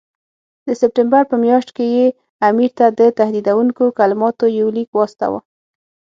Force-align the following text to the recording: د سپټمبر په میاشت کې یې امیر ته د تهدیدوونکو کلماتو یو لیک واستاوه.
د 0.67 0.69
سپټمبر 0.81 1.23
په 1.31 1.35
میاشت 1.43 1.69
کې 1.75 1.85
یې 1.95 2.05
امیر 2.49 2.71
ته 2.79 2.85
د 2.99 3.01
تهدیدوونکو 3.19 3.83
کلماتو 3.99 4.45
یو 4.59 4.67
لیک 4.75 4.89
واستاوه. 4.93 5.39